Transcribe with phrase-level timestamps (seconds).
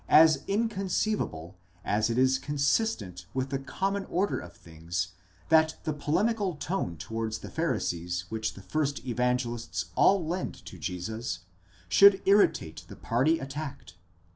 [0.05, 1.55] * as inconceivable,
[1.85, 5.09] as it is consistent with the common order of things
[5.49, 10.79] that the polemical tone towards the Phari sees which the first Evangelists all lend to
[10.79, 11.41] Jesus,
[11.87, 13.93] should irritate the party attacked.